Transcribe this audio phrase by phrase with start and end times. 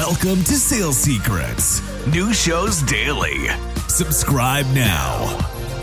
[0.00, 1.82] Welcome to Sales Secrets.
[2.06, 3.48] New shows daily.
[3.86, 5.36] Subscribe now.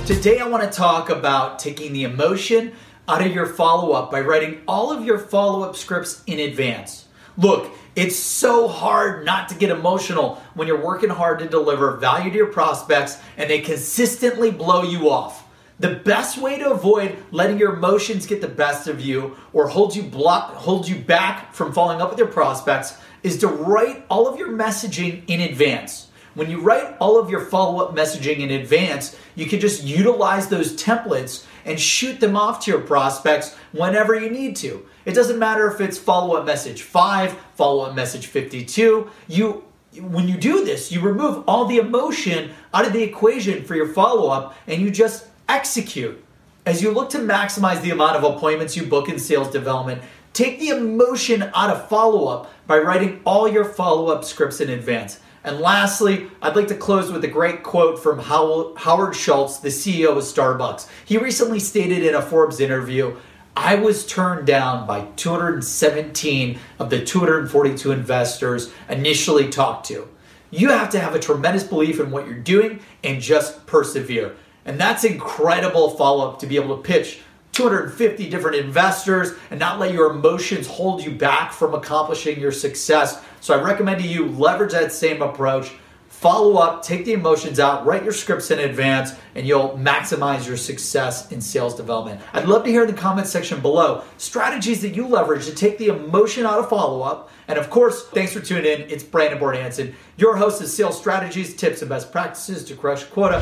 [0.08, 2.72] Today, I want to talk about taking the emotion
[3.08, 7.08] out of your follow up by writing all of your follow up scripts in advance.
[7.38, 12.31] Look, it's so hard not to get emotional when you're working hard to deliver value
[12.31, 15.46] to your prospects and they consistently blow you off.
[15.80, 19.96] The best way to avoid letting your emotions get the best of you or hold
[19.96, 24.27] you block hold you back from following up with your prospects is to write all
[24.27, 26.09] of your messaging in advance.
[26.34, 30.80] When you write all of your follow-up messaging in advance, you can just utilize those
[30.81, 34.86] templates and shoot them off to your prospects whenever you need to.
[35.05, 39.09] It doesn't matter if it's follow-up message 5, follow-up message 52.
[39.28, 39.64] You
[40.00, 43.88] when you do this, you remove all the emotion out of the equation for your
[43.88, 46.24] follow-up and you just execute.
[46.66, 50.02] As you look to maximize the amount of appointments you book in sales development,
[50.34, 54.70] take the emotion out of follow up by writing all your follow up scripts in
[54.70, 55.20] advance.
[55.44, 60.17] And lastly, I'd like to close with a great quote from Howard Schultz, the CEO
[60.17, 60.89] of Starbucks.
[61.06, 63.16] He recently stated in a Forbes interview
[63.56, 70.08] I was turned down by 217 of the 242 investors initially talked to.
[70.52, 74.36] You have to have a tremendous belief in what you're doing and just persevere.
[74.68, 77.22] And that's incredible follow up to be able to pitch
[77.54, 83.23] 250 different investors and not let your emotions hold you back from accomplishing your success.
[83.42, 85.72] So I recommend to you leverage that same approach.
[86.18, 90.58] Follow up, take the emotions out, write your scripts in advance, and you'll maximize your
[90.58, 92.20] success in sales development.
[92.34, 95.78] I'd love to hear in the comment section below strategies that you leverage to take
[95.78, 97.30] the emotion out of follow up.
[97.48, 98.90] And of course, thanks for tuning in.
[98.90, 103.40] It's Brandon Bornancin, your host of Sales Strategies, Tips, and Best Practices to Crush Quota.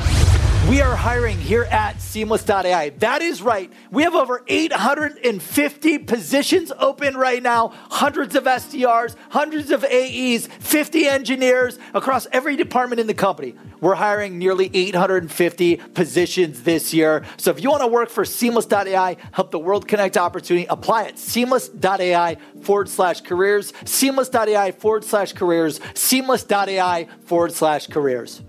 [0.69, 2.89] We are hiring here at Seamless.ai.
[2.97, 3.71] That is right.
[3.91, 11.05] We have over 850 positions open right now, hundreds of SDRs, hundreds of AEs, 50
[11.05, 13.55] engineers across every department in the company.
[13.81, 17.23] We're hiring nearly 850 positions this year.
[17.37, 21.19] So if you want to work for Seamless.ai, help the world connect opportunity, apply at
[21.19, 28.41] Seamless.ai forward slash careers, Seamless.ai forward slash careers, Seamless.ai forward slash careers.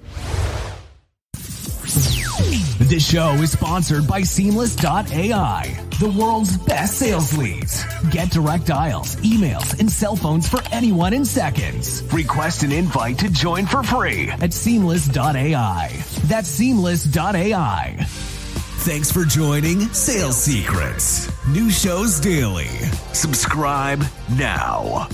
[2.88, 7.84] This show is sponsored by Seamless.ai, the world's best sales leads.
[8.10, 12.02] Get direct dials, emails, and cell phones for anyone in seconds.
[12.12, 15.90] Request an invite to join for free at Seamless.ai.
[16.24, 17.96] That's Seamless.ai.
[18.86, 21.30] Thanks for joining Sales Secrets.
[21.48, 22.68] New shows daily.
[23.12, 24.04] Subscribe
[24.36, 25.08] now.